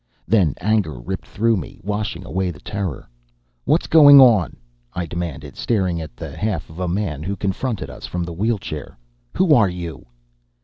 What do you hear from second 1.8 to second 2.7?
washing away the